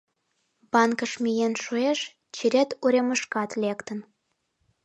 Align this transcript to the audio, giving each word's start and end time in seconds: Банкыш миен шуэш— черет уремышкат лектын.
Банкыш 0.71 1.11
миен 1.23 1.53
шуэш— 1.63 1.99
черет 2.35 2.69
уремышкат 2.85 3.51
лектын. 3.61 3.99